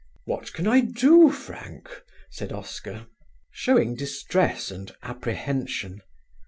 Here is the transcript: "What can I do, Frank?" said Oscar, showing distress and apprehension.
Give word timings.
"What 0.25 0.51
can 0.53 0.65
I 0.65 0.79
do, 0.81 1.29
Frank?" 1.29 2.01
said 2.31 2.51
Oscar, 2.51 3.05
showing 3.51 3.93
distress 3.93 4.71
and 4.71 4.91
apprehension. 5.03 6.01